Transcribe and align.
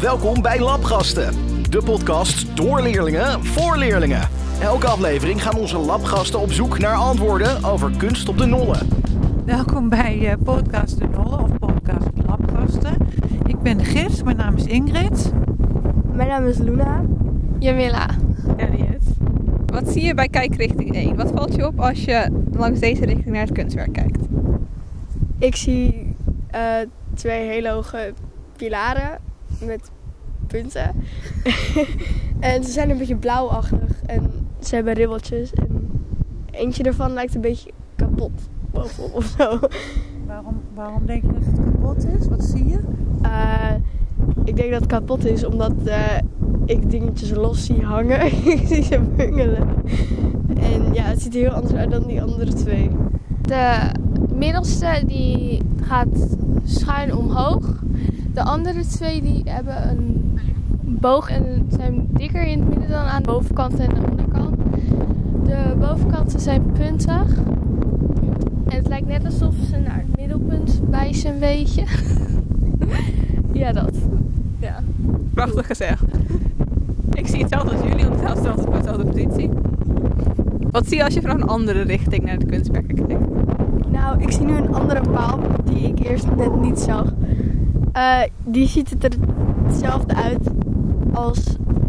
Welkom 0.00 0.42
bij 0.42 0.60
Labgasten, 0.60 1.34
de 1.70 1.82
podcast 1.82 2.56
door 2.56 2.80
leerlingen 2.80 3.44
voor 3.44 3.76
leerlingen. 3.76 4.28
Elke 4.60 4.86
aflevering 4.86 5.42
gaan 5.42 5.56
onze 5.56 5.78
labgasten 5.78 6.40
op 6.40 6.52
zoek 6.52 6.78
naar 6.78 6.96
antwoorden 6.96 7.64
over 7.64 7.90
kunst 7.96 8.28
op 8.28 8.38
de 8.38 8.46
nollen. 8.46 8.88
Welkom 9.44 9.88
bij 9.88 10.18
uh, 10.18 10.32
podcast 10.44 10.98
De 10.98 11.06
Nollen 11.06 11.40
of 11.40 11.58
podcast 11.58 12.08
Labgasten. 12.26 12.96
Ik 13.46 13.60
ben 13.60 13.84
Gert, 13.84 14.24
mijn 14.24 14.36
naam 14.36 14.56
is 14.56 14.64
Ingrid. 14.64 15.32
Mijn 16.12 16.28
naam 16.28 16.46
is 16.46 16.58
Luna. 16.58 17.04
Jamila. 17.58 18.08
Elliot. 18.56 19.04
Wat 19.66 19.88
zie 19.88 20.04
je 20.04 20.14
bij 20.14 20.28
kijkrichting 20.28 20.94
1? 20.94 21.16
Wat 21.16 21.30
valt 21.34 21.54
je 21.54 21.66
op 21.66 21.80
als 21.80 22.04
je 22.04 22.42
langs 22.52 22.80
deze 22.80 23.04
richting 23.04 23.34
naar 23.34 23.44
het 23.44 23.52
kunstwerk 23.52 23.92
kijkt? 23.92 24.18
Ik 25.38 25.56
zie 25.56 26.14
uh, 26.54 26.60
twee 27.14 27.48
hele 27.48 27.70
hoge 27.70 28.12
pilaren 28.56 29.27
met 29.60 29.90
punten. 30.46 30.90
en 32.40 32.64
ze 32.64 32.70
zijn 32.70 32.90
een 32.90 32.98
beetje 32.98 33.16
blauwachtig 33.16 34.02
en 34.06 34.30
ze 34.60 34.74
hebben 34.74 34.94
ribbeltjes. 34.94 35.52
En 35.52 35.90
eentje 36.50 36.82
ervan 36.82 37.12
lijkt 37.12 37.34
een 37.34 37.40
beetje 37.40 37.70
kapot 37.96 38.48
bovenop 38.70 39.14
of 39.14 39.34
zo. 39.38 39.58
Waarom, 40.26 40.60
waarom 40.74 41.06
denk 41.06 41.22
je 41.22 41.32
dat 41.32 41.44
het 41.44 41.60
kapot 41.64 42.06
is? 42.06 42.28
Wat 42.28 42.44
zie 42.44 42.66
je? 42.66 42.78
Uh, 43.22 43.74
ik 44.44 44.56
denk 44.56 44.70
dat 44.70 44.80
het 44.80 44.90
kapot 44.90 45.24
is 45.24 45.44
omdat 45.44 45.72
uh, 45.84 46.18
ik 46.64 46.90
dingetjes 46.90 47.30
los 47.30 47.64
zie 47.64 47.82
hangen. 47.82 48.24
ik 48.56 48.62
zie 48.66 48.82
ze 48.82 49.00
bungelen. 49.16 49.68
En 50.60 50.92
ja, 50.92 51.02
het 51.02 51.22
ziet 51.22 51.34
er 51.34 51.40
heel 51.40 51.50
anders 51.50 51.74
uit 51.74 51.90
dan 51.90 52.06
die 52.06 52.22
andere 52.22 52.52
twee. 52.52 52.90
De 53.42 53.90
middelste 54.34 55.02
die 55.06 55.62
gaat 55.82 56.36
schuin 56.64 57.16
omhoog. 57.16 57.82
De 58.38 58.44
andere 58.44 58.86
twee 58.86 59.22
die 59.22 59.42
hebben 59.44 59.88
een 59.88 60.38
boog 60.82 61.30
en 61.30 61.66
zijn 61.76 62.06
dikker 62.10 62.42
in 62.42 62.58
het 62.58 62.68
midden 62.68 62.88
dan 62.88 63.04
aan 63.04 63.22
de 63.22 63.28
bovenkant 63.28 63.78
en 63.78 63.88
de 63.88 64.00
onderkant. 64.10 64.56
De 65.44 65.74
bovenkanten 65.78 66.40
zijn 66.40 66.72
puntig. 66.72 67.36
En 68.68 68.76
het 68.76 68.88
lijkt 68.88 69.06
net 69.06 69.24
alsof 69.24 69.54
ze 69.70 69.76
naar 69.76 69.96
het 69.96 70.16
middelpunt 70.16 70.80
wijzen 70.90 71.32
een 71.32 71.38
beetje. 71.38 71.84
ja, 73.60 73.72
dat. 73.72 73.94
Ja. 74.58 74.80
Prachtig 75.34 75.66
gezegd. 75.66 76.04
Ik 77.12 77.26
zie 77.26 77.40
hetzelfde 77.40 77.70
als 77.70 77.82
jullie, 77.88 78.04
want 78.04 78.20
ik 78.20 78.28
sta 78.28 78.54
op 78.66 78.74
dezelfde 78.74 79.04
positie. 79.04 79.50
Wat 80.70 80.86
zie 80.86 80.96
je 80.96 81.04
als 81.04 81.14
je 81.14 81.20
van 81.20 81.30
een 81.30 81.48
andere 81.48 81.82
richting 81.82 82.24
naar 82.24 82.38
de 82.38 82.46
kunstwerken 82.46 83.06
kijkt? 83.06 83.22
Nou, 83.90 84.22
ik 84.22 84.32
zie 84.32 84.44
nu 84.44 84.56
een 84.56 84.74
andere 84.74 85.00
paal 85.10 85.38
die 85.64 85.88
ik 85.88 85.98
eerst 86.06 86.26
net 86.36 86.60
niet 86.60 86.78
zag. 86.78 87.12
Uh, 87.96 88.22
die 88.44 88.68
ziet 88.68 88.90
het 88.90 89.04
er 89.04 89.12
hetzelfde 89.66 90.14
uit 90.14 90.48
als 91.12 91.44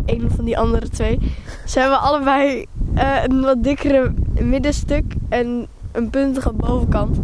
een 0.05 0.31
van 0.35 0.45
die 0.45 0.57
andere 0.57 0.89
twee. 0.89 1.19
Ze 1.65 1.79
hebben 1.79 2.01
allebei 2.01 2.65
uh, 2.95 3.23
een 3.23 3.41
wat 3.41 3.63
dikkere 3.63 4.13
middenstuk 4.41 5.15
en 5.29 5.67
een 5.91 6.09
puntige 6.09 6.53
bovenkant. 6.53 7.19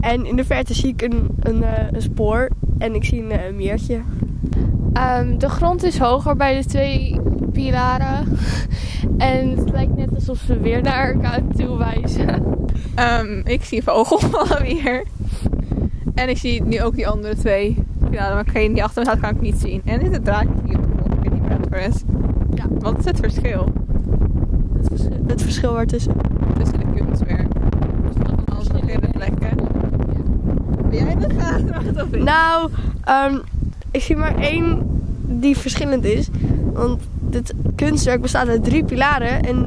En 0.00 0.26
in 0.26 0.36
de 0.36 0.44
verte 0.44 0.74
zie 0.74 0.88
ik 0.88 1.02
een, 1.02 1.28
een, 1.40 1.62
uh, 1.62 1.90
een 1.90 2.02
spoor 2.02 2.48
en 2.78 2.94
ik 2.94 3.04
zie 3.04 3.22
een, 3.22 3.44
een 3.46 3.56
meertje. 3.56 4.00
Um, 5.18 5.38
de 5.38 5.48
grond 5.48 5.82
is 5.82 5.98
hoger 5.98 6.36
bij 6.36 6.60
de 6.60 6.64
twee 6.64 7.20
pilaren. 7.52 8.38
en 9.18 9.56
het 9.56 9.70
lijkt 9.70 9.96
net 9.96 10.14
alsof 10.14 10.38
ze 10.38 10.60
weer 10.60 10.82
naar 10.82 11.12
elkaar 11.12 11.40
toe 11.56 11.76
wijzen. 11.76 12.44
Um, 13.20 13.42
ik 13.44 13.64
zie 13.64 13.82
vogel 13.82 14.20
weer. 14.62 15.04
En 16.14 16.28
ik 16.28 16.38
zie 16.38 16.62
nu 16.62 16.82
ook 16.82 16.94
die 16.94 17.08
andere 17.08 17.36
twee 17.36 17.76
pilaren, 18.16 18.34
maar 18.34 18.52
geen 18.52 18.72
die 18.72 18.84
achter 18.84 19.02
me 19.02 19.08
staat 19.08 19.20
kan 19.20 19.30
ik 19.30 19.40
niet 19.40 19.58
zien. 19.58 19.82
En 19.84 19.98
dit 19.98 20.08
is 20.08 20.16
het 20.16 20.24
draadje 20.24 20.48
die 20.64 20.76
op 20.76 20.82
de 20.82 20.88
grond. 20.98 21.14
Waar 21.48 21.58
het 21.58 21.66
voor 21.68 21.78
is. 21.78 22.02
Ja. 22.54 22.64
Wat 22.78 22.98
is 22.98 23.04
het 23.04 23.18
verschil? 23.18 23.72
Het 24.76 24.88
verschil, 24.88 25.18
het 25.26 25.42
verschil 25.42 25.72
waartussen? 25.72 26.12
Tussen 26.58 26.78
de 26.78 26.84
kunstwerk. 26.94 27.46
Dus 28.06 28.16
een 28.16 28.26
andere 28.26 28.70
verschillende 28.70 29.08
plekken. 29.08 29.56
Ben 30.90 31.04
jij 31.04 31.14
de 31.14 31.34
gaten? 31.38 32.24
Nou, 32.24 32.70
um, 33.08 33.42
ik 33.90 34.02
zie 34.02 34.16
maar 34.16 34.36
één 34.38 34.82
die 35.26 35.56
verschillend 35.56 36.04
is. 36.04 36.28
Want 36.72 37.02
dit 37.20 37.54
kunstwerk 37.74 38.20
bestaat 38.20 38.48
uit 38.48 38.64
drie 38.64 38.84
pilaren 38.84 39.42
en 39.42 39.66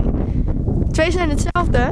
twee 0.92 1.12
zijn 1.12 1.30
hetzelfde. 1.30 1.92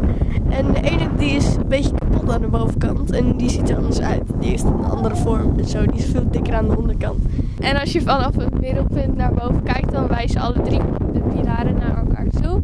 En 0.50 0.74
de 0.74 0.82
ene 0.82 1.10
die 1.18 1.30
is 1.30 1.56
een 1.56 1.68
beetje 1.68 1.92
kapot 1.98 2.30
aan 2.30 2.42
de 2.42 2.48
bovenkant 2.48 3.12
en 3.12 3.38
die 3.38 3.50
ziet 3.50 3.70
er 3.70 3.78
anders 3.78 4.02
uit. 4.02 4.24
Die 4.40 4.50
heeft 4.50 4.64
een 4.64 4.86
andere 4.86 5.16
vorm 5.16 5.60
en 5.60 5.66
zo, 5.66 5.86
die 5.86 6.00
is 6.00 6.06
veel 6.06 6.28
dikker 6.32 6.54
aan 6.54 6.68
de 6.68 6.78
onderkant. 6.78 7.26
En 7.60 7.80
als 7.80 7.92
je 7.92 8.02
vanaf 8.02 8.36
het 8.36 8.60
middelpunt 8.60 9.16
naar 9.16 9.34
boven 9.34 9.64
kijkt, 9.64 9.92
dan 9.92 10.08
wijzen 10.08 10.42
alle 10.42 10.62
drie 10.62 10.80
de 11.14 11.20
pilaren 11.20 11.76
naar 11.76 11.98
elkaar 11.98 12.28
toe. 12.42 12.62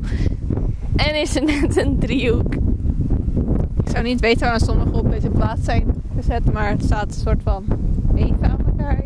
En 0.96 1.22
is 1.22 1.34
het 1.34 1.46
net 1.46 1.78
een 1.78 2.00
driehoek. 2.00 2.54
Ik 3.84 3.90
zou 3.90 4.04
niet 4.04 4.20
weten 4.20 4.48
waar 4.48 4.60
sommige 4.60 4.92
op 4.92 5.12
deze 5.12 5.30
plaats 5.30 5.64
zijn 5.64 5.86
gezet, 6.16 6.54
maar 6.54 6.70
het 6.70 6.84
staat 6.84 7.06
een 7.06 7.22
soort 7.22 7.44
van 7.44 7.64
even 8.16 8.44
aan 8.44 8.60
elkaar. 8.66 9.04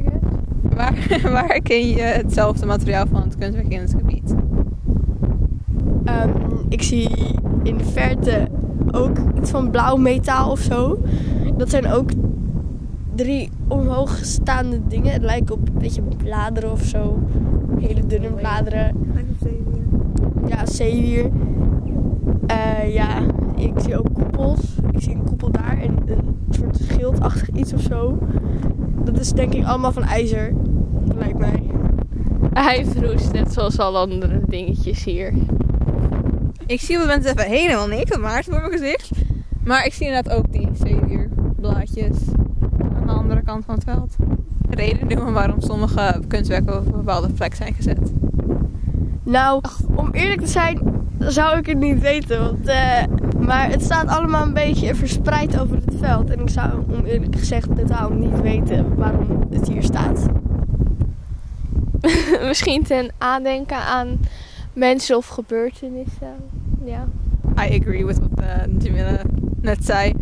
Waar, 0.61 1.19
waar 1.33 1.47
herken 1.47 1.87
je 1.87 2.01
hetzelfde 2.01 2.65
materiaal 2.65 3.05
van 3.11 3.21
het 3.21 3.37
kunstwerk 3.37 3.71
in 3.73 3.79
het 3.79 3.95
gebied? 3.97 4.35
Um, 6.05 6.56
ik 6.69 6.81
zie 6.81 7.09
in 7.63 7.77
de 7.77 7.83
verte 7.83 8.47
ook 8.91 9.17
iets 9.37 9.51
van 9.51 9.71
blauw 9.71 9.95
metaal 9.95 10.51
of 10.51 10.59
zo. 10.59 10.99
Dat 11.57 11.69
zijn 11.69 11.91
ook 11.91 12.09
drie 13.15 13.49
omhoog 13.67 14.19
staande 14.21 14.79
dingen. 14.87 15.13
Het 15.13 15.21
lijkt 15.21 15.51
op 15.51 15.67
een 15.67 15.79
beetje 15.79 16.01
bladeren 16.01 16.71
of 16.71 16.81
zo. 16.81 17.19
Hele 17.79 18.05
dunne 18.05 18.29
bladeren. 18.29 18.95
Lijkt 19.13 19.29
op 19.29 19.35
zeewier. 19.41 19.83
Ja, 20.47 20.65
zeewier. 20.65 21.29
Uh, 22.51 22.93
ja, 22.93 23.19
ik 23.55 23.73
zie 23.75 23.97
ook 23.97 24.13
koepels. 24.13 24.59
Ik 24.91 25.01
zie 25.01 25.13
een 25.13 25.23
koepel 25.23 25.51
daar 25.51 25.77
en 25.81 25.97
een 26.05 26.37
soort 26.49 26.77
schildachtig 26.77 27.49
iets 27.49 27.73
of 27.73 27.81
zo. 27.81 28.17
Dat 29.03 29.19
is 29.19 29.31
denk 29.31 29.53
ik 29.53 29.65
allemaal 29.65 29.91
van 29.91 30.03
ijzer, 30.03 30.53
lijkt 31.17 31.37
mij. 31.37 31.63
Hij 32.53 32.85
vroest 32.85 33.33
net 33.33 33.53
zoals 33.53 33.79
alle 33.79 33.97
andere 33.97 34.41
dingetjes 34.47 35.03
hier. 35.03 35.33
Ik 36.67 36.81
zie 36.81 36.95
op 36.95 37.01
het 37.01 37.09
moment 37.09 37.25
even 37.25 37.51
helemaal 37.51 37.87
niks, 37.87 38.15
een 38.15 38.21
maart 38.21 38.45
voor 38.45 38.59
mijn 38.59 38.71
gezicht. 38.71 39.09
Maar 39.63 39.85
ik 39.85 39.93
zie 39.93 40.07
inderdaad 40.07 40.33
ook 40.33 40.51
die 40.51 40.69
zeewierblaadjes 40.73 42.17
aan 42.95 43.05
de 43.05 43.11
andere 43.11 43.43
kant 43.43 43.65
van 43.65 43.75
het 43.75 43.83
veld. 43.83 44.15
Reden 44.69 45.07
noemen 45.07 45.33
waarom 45.33 45.61
sommige 45.61 46.21
kunstwerken 46.27 46.77
op 46.77 46.85
een 46.85 46.91
bepaalde 46.91 47.29
plek 47.29 47.55
zijn 47.55 47.73
gezet. 47.73 48.11
Nou, 49.23 49.61
om 49.95 50.11
eerlijk 50.11 50.41
te 50.41 50.47
zijn, 50.47 50.79
zou 51.19 51.57
ik 51.57 51.65
het 51.65 51.77
niet 51.77 51.99
weten. 51.99 52.39
Want, 52.39 52.67
uh, 52.67 53.03
maar 53.39 53.69
het 53.69 53.83
staat 53.83 54.07
allemaal 54.07 54.43
een 54.43 54.53
beetje 54.53 54.95
verspreid 54.95 55.59
over 55.59 55.75
het 55.75 55.95
veld. 55.99 56.29
En 56.29 56.39
ik 56.39 56.49
zou, 56.49 56.83
om 56.89 57.05
eerlijk 57.05 57.35
gezegd, 57.35 57.75
totaal 57.75 58.09
niet 58.09 58.41
weten 58.41 58.95
waarom 58.95 59.47
het 59.49 59.67
hier 59.67 59.83
staat. 59.83 60.25
Misschien 62.47 62.83
ten 62.83 63.11
aandenken 63.17 63.77
aan 63.77 64.19
mensen 64.77 65.17
of 65.17 65.27
gebeurtenissen. 65.27 66.35
Ja. 66.85 67.07
I 67.65 67.79
agree 67.79 68.05
with 68.05 68.19
what 68.19 68.29
uh, 68.39 68.81
Jamila 68.83 69.21
net 69.61 69.85
zei. 69.85 70.13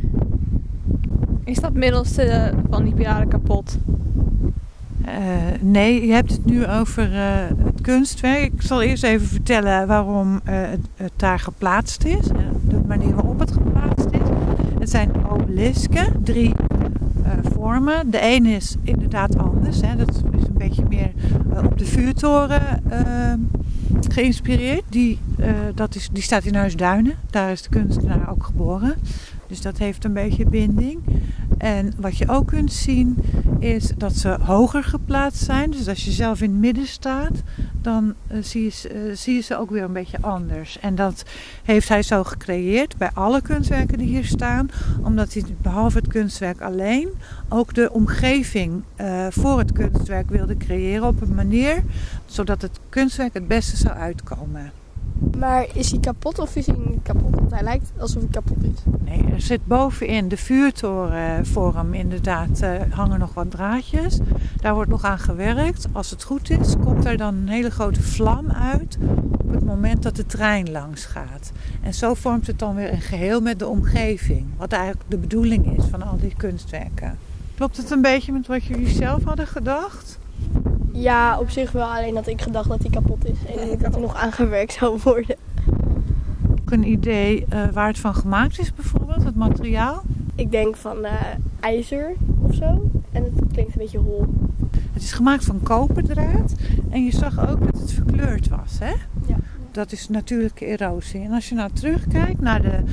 Is 1.43 1.59
dat 1.59 1.73
middelste 1.73 2.53
van 2.69 2.83
die 2.83 2.93
pilaren 2.93 3.27
kapot? 3.27 3.77
Uh, 5.07 5.11
nee, 5.61 6.07
je 6.07 6.13
hebt 6.13 6.31
het 6.31 6.45
nu 6.45 6.67
over 6.67 7.11
uh, 7.11 7.19
het 7.63 7.81
kunstwerk. 7.81 8.53
Ik 8.53 8.61
zal 8.61 8.81
eerst 8.81 9.03
even 9.03 9.27
vertellen 9.27 9.87
waarom 9.87 10.33
uh, 10.33 10.39
het, 10.45 10.79
het, 10.95 11.11
daar 11.15 11.39
geplaatst 11.39 12.03
is. 12.03 12.27
de 12.67 12.81
manier 12.87 13.15
waarop 13.15 13.39
het 13.39 13.51
geplaatst 13.51 14.07
is. 14.11 14.27
Het 14.79 14.89
zijn 14.89 15.27
obelisken, 15.29 16.23
drie 16.23 16.53
vormen. 17.53 18.11
De 18.11 18.19
ene 18.19 18.49
is 18.49 18.75
inderdaad 18.83 19.37
anders. 19.37 19.81
Hè. 19.81 19.95
Dat 19.95 20.09
is 20.09 20.21
een 20.21 20.57
beetje 20.57 20.83
meer 20.89 21.11
op 21.65 21.77
de 21.77 21.85
vuurtoren 21.85 22.83
geïnspireerd. 24.15 24.83
Die, 24.89 25.19
dat 25.75 25.95
is, 25.95 26.09
die 26.11 26.23
staat 26.23 26.45
in 26.45 26.55
Huisduinen. 26.55 27.13
Daar 27.29 27.51
is 27.51 27.61
de 27.61 27.69
kunstenaar 27.69 28.29
ook 28.29 28.43
geboren. 28.43 28.95
Dus 29.47 29.61
dat 29.61 29.77
heeft 29.77 30.03
een 30.03 30.13
beetje 30.13 30.45
binding. 30.45 30.99
En 31.57 31.93
wat 31.97 32.17
je 32.17 32.29
ook 32.29 32.47
kunt 32.47 32.73
zien 32.73 33.17
is 33.59 33.91
dat 33.97 34.15
ze 34.15 34.37
hoger 34.41 34.83
geplaatst 34.83 35.43
zijn. 35.43 35.71
Dus 35.71 35.87
als 35.87 36.05
je 36.05 36.11
zelf 36.11 36.41
in 36.41 36.49
het 36.49 36.59
midden 36.59 36.87
staat, 36.87 37.43
dan 37.81 38.13
uh, 38.31 38.43
zie, 38.43 38.63
je, 38.63 38.93
uh, 38.93 39.15
zie 39.15 39.35
je 39.35 39.41
ze 39.41 39.57
ook 39.57 39.69
weer 39.69 39.83
een 39.83 39.93
beetje 39.93 40.21
anders. 40.21 40.79
En 40.79 40.95
dat 40.95 41.23
heeft 41.63 41.89
hij 41.89 42.03
zo 42.03 42.23
gecreëerd 42.23 42.97
bij 42.97 43.09
alle 43.13 43.41
kunstwerken 43.41 43.97
die 43.97 44.07
hier 44.07 44.25
staan. 44.25 44.69
Omdat 45.03 45.33
hij 45.33 45.43
behalve 45.61 45.97
het 45.97 46.07
kunstwerk 46.07 46.61
alleen 46.61 47.09
ook 47.49 47.73
de 47.73 47.91
omgeving 47.91 48.83
uh, 49.01 49.27
voor 49.29 49.57
het 49.57 49.71
kunstwerk 49.71 50.29
wilde 50.29 50.57
creëren 50.57 51.07
op 51.07 51.21
een 51.21 51.35
manier 51.35 51.83
zodat 52.25 52.61
het 52.61 52.79
kunstwerk 52.89 53.33
het 53.33 53.47
beste 53.47 53.77
zou 53.77 53.95
uitkomen. 53.95 54.71
Maar 55.37 55.67
is 55.73 55.91
hij 55.91 55.99
kapot 55.99 56.39
of 56.39 56.55
is 56.55 56.65
hij 56.65 56.75
niet 56.85 57.01
kapot? 57.03 57.35
Want 57.35 57.51
hij 57.51 57.63
lijkt 57.63 57.91
alsof 57.97 58.21
hij 58.21 58.31
kapot 58.31 58.63
is. 58.63 58.81
Nee, 59.05 59.23
er 59.33 59.41
zit 59.41 59.65
bovenin 59.65 60.27
de 60.27 60.37
vuurtorenvorm 60.37 61.93
inderdaad 61.93 62.59
eh, 62.59 62.71
hangen 62.89 63.19
nog 63.19 63.33
wat 63.33 63.51
draadjes. 63.51 64.19
Daar 64.61 64.73
wordt 64.73 64.89
nog 64.89 65.03
aan 65.03 65.19
gewerkt. 65.19 65.87
Als 65.91 66.09
het 66.09 66.23
goed 66.23 66.49
is, 66.49 66.75
komt 66.83 67.05
er 67.05 67.17
dan 67.17 67.35
een 67.35 67.49
hele 67.49 67.71
grote 67.71 68.01
vlam 68.01 68.51
uit 68.51 68.97
op 69.37 69.53
het 69.53 69.65
moment 69.65 70.03
dat 70.03 70.15
de 70.15 70.25
trein 70.25 70.71
langs 70.71 71.05
gaat. 71.05 71.51
En 71.81 71.93
zo 71.93 72.13
vormt 72.13 72.47
het 72.47 72.59
dan 72.59 72.75
weer 72.75 72.91
een 72.93 73.01
geheel 73.01 73.41
met 73.41 73.59
de 73.59 73.67
omgeving. 73.67 74.45
Wat 74.57 74.71
eigenlijk 74.71 75.03
de 75.07 75.17
bedoeling 75.17 75.77
is 75.77 75.85
van 75.85 76.01
al 76.01 76.17
die 76.17 76.33
kunstwerken. 76.37 77.17
Klopt 77.55 77.77
het 77.77 77.91
een 77.91 78.01
beetje 78.01 78.31
met 78.31 78.47
wat 78.47 78.63
jullie 78.63 78.87
zelf 78.87 79.23
hadden 79.23 79.47
gedacht? 79.47 80.19
Ja, 80.95 81.39
op 81.39 81.49
zich 81.49 81.71
wel. 81.71 81.85
Alleen 81.85 82.13
dat 82.13 82.27
ik 82.27 82.41
gedacht 82.41 82.69
dat 82.69 82.81
hij 82.81 82.89
kapot 82.89 83.25
is. 83.25 83.59
En 83.59 83.69
niet 83.69 83.79
dat 83.79 83.95
er 83.95 84.01
nog 84.01 84.15
aangewerkt 84.15 84.73
zou 84.73 84.99
worden. 85.03 85.35
Ook 86.51 86.71
een 86.71 86.87
idee 86.87 87.45
eh, 87.49 87.67
waar 87.73 87.87
het 87.87 87.99
van 87.99 88.15
gemaakt 88.15 88.59
is 88.59 88.73
bijvoorbeeld, 88.73 89.23
het 89.23 89.35
materiaal? 89.35 90.03
Ik 90.35 90.51
denk 90.51 90.75
van 90.75 91.05
eh, 91.05 91.13
ijzer 91.59 92.13
of 92.41 92.53
zo. 92.53 92.89
En 93.11 93.23
het 93.23 93.33
klinkt 93.51 93.73
een 93.73 93.81
beetje 93.81 93.97
hol. 93.97 94.25
Het 94.93 95.03
is 95.03 95.11
gemaakt 95.11 95.45
van 95.45 95.59
koperdraad 95.63 96.55
en 96.89 97.03
je 97.03 97.11
zag 97.11 97.49
ook 97.49 97.71
dat 97.71 97.81
het 97.81 97.91
verkleurd 97.91 98.47
was, 98.47 98.79
hè? 98.79 98.93
Dat 99.75 99.91
is 99.91 100.09
natuurlijke 100.09 100.65
erosie. 100.65 101.21
En 101.21 101.31
als 101.31 101.49
je 101.49 101.55
nou 101.55 101.69
terugkijkt 101.73 102.41
naar 102.41 102.61
de 102.61 102.83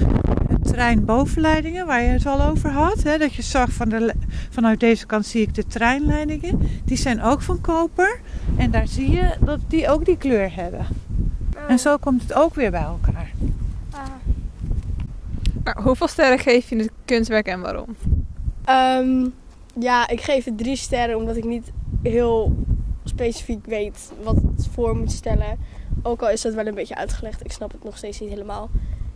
treinbovenleidingen 0.62 1.87
waar 1.87 2.02
je 2.02 2.08
het 2.08 2.26
al 2.26 2.43
over 2.43 2.70
had, 2.70 3.02
hè, 3.02 3.19
dat 3.19 3.34
je 3.34 3.43
zag 3.43 3.73
van 3.73 3.88
de, 3.88 4.14
vanuit 4.50 4.81
deze 4.81 5.06
kant 5.06 5.26
zie 5.26 5.43
ik 5.43 5.55
de 5.55 5.67
treinleidingen, 5.67 6.61
die 6.84 6.96
zijn 6.96 7.23
ook 7.23 7.43
van 7.43 7.61
koper. 7.61 8.20
En 8.56 8.70
daar 8.70 8.87
zie 8.87 9.11
je 9.11 9.37
dat 9.40 9.58
die 9.69 9.88
ook 9.88 10.05
die 10.05 10.17
kleur 10.17 10.55
hebben. 10.55 10.87
En 11.69 11.79
zo 11.79 11.96
komt 11.96 12.23
het 12.23 12.34
ook 12.34 12.55
weer 12.55 12.70
bij 12.70 12.82
elkaar. 12.82 13.31
Maar 15.64 15.82
hoeveel 15.82 16.08
sterren 16.08 16.38
geef 16.38 16.69
je 16.69 16.76
het 16.76 16.90
kunstwerk 17.05 17.46
en 17.46 17.61
waarom? 17.61 17.96
Ehm, 18.64 19.29
ja, 19.81 20.08
ik 20.08 20.20
geef 20.20 20.44
het 20.44 20.58
drie 20.58 20.76
sterren 20.76 21.17
omdat 21.17 21.37
ik 21.37 21.44
niet 21.44 21.73
heel 22.02 22.56
specifiek 23.05 23.67
weet 23.67 24.12
wat 24.23 24.34
het 24.34 24.69
voor 24.73 24.96
moet 24.96 25.12
stellen. 25.12 25.58
Ook 26.02 26.22
al 26.22 26.30
is 26.30 26.40
dat 26.40 26.54
wel 26.54 26.66
een 26.66 26.74
beetje 26.74 26.96
uitgelegd. 26.96 27.44
Ik 27.44 27.52
snap 27.52 27.72
het 27.72 27.84
nog 27.84 27.96
steeds 27.96 28.20
niet 28.20 28.30
helemaal. 28.30 28.70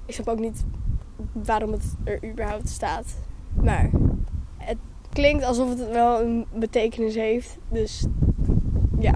Ik 0.06 0.14
snap 0.14 0.28
ook 0.28 0.38
niet 0.38 0.64
waarom 1.32 1.72
het 1.72 1.94
er 2.04 2.30
überhaupt 2.30 2.68
staat. 2.68 3.16
Maar 3.62 3.90
het 4.56 4.78
klinkt 5.12 5.44
alsof 5.44 5.68
het 5.68 5.88
wel 5.88 6.20
een 6.22 6.46
betekenis 6.54 7.14
heeft. 7.14 7.58
Dus 7.68 8.06
ja. 8.98 9.14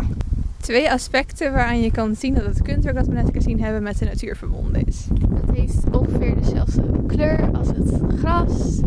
Twee 0.60 0.90
aspecten 0.90 1.52
waaraan 1.52 1.80
je 1.80 1.90
kan 1.90 2.14
zien 2.14 2.34
dat 2.34 2.44
het 2.44 2.62
kunstwerk 2.62 2.96
dat 2.96 3.06
we 3.06 3.12
net 3.12 3.30
gezien 3.32 3.62
hebben 3.62 3.82
met 3.82 3.98
de 3.98 4.04
natuur 4.04 4.36
verbonden 4.36 4.84
is. 4.84 5.06
Het 5.34 5.56
heeft 5.56 5.96
ongeveer 5.96 6.34
dezelfde 6.36 7.06
kleur 7.06 7.50
als 7.52 7.68
het 7.68 8.00
gras. 8.18 8.80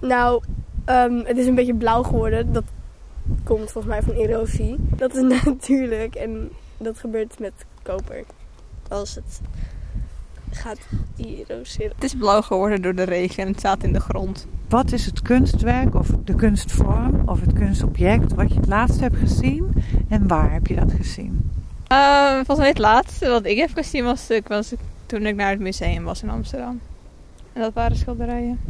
Nou, 0.00 0.42
ehm, 0.84 1.24
het 1.24 1.36
is 1.36 1.46
een 1.46 1.54
beetje 1.54 1.74
blauw 1.74 2.02
geworden. 2.02 2.52
Dat 2.52 2.64
komt 3.44 3.70
volgens 3.70 3.94
mij 3.94 4.02
van 4.02 4.14
erosie. 4.14 4.76
Dat 4.96 5.14
is 5.14 5.22
natuurlijk. 5.44 6.14
En 6.14 6.50
dat 6.76 6.98
gebeurt 6.98 7.38
met 7.38 7.52
koper. 7.82 8.24
Als 8.88 9.14
het 9.14 9.40
gaat 10.50 10.78
eroseren. 11.16 11.92
Het 11.94 12.04
is 12.04 12.14
blauw 12.14 12.42
geworden 12.42 12.82
door 12.82 12.94
de 12.94 13.02
regen 13.02 13.42
en 13.42 13.48
het 13.48 13.58
staat 13.58 13.82
in 13.82 13.92
de 13.92 14.00
grond. 14.00 14.46
Wat 14.68 14.92
is 14.92 15.06
het 15.06 15.22
kunstwerk 15.22 15.94
of 15.94 16.08
de 16.24 16.34
kunstvorm 16.34 17.22
of 17.28 17.40
het 17.40 17.52
kunstobject 17.52 18.34
wat 18.34 18.52
je 18.52 18.58
het 18.58 18.68
laatst 18.68 19.00
hebt 19.00 19.16
gezien 19.16 19.72
en 20.08 20.28
waar 20.28 20.52
heb 20.52 20.66
je 20.66 20.74
dat 20.74 20.92
gezien? 20.92 21.50
Uh, 21.92 22.34
volgens 22.34 22.58
mij 22.58 22.68
het 22.68 22.78
laatste 22.78 23.28
wat 23.28 23.44
ik 23.46 23.56
heb 23.56 23.70
gezien 23.72 24.04
was, 24.04 24.30
ik 24.30 24.48
was 24.48 24.74
toen 25.06 25.26
ik 25.26 25.34
naar 25.34 25.50
het 25.50 25.60
museum 25.60 26.04
was 26.04 26.22
in 26.22 26.30
Amsterdam. 26.30 26.80
En 27.52 27.60
dat 27.60 27.72
waren 27.72 27.96
schilderijen. 27.96 28.60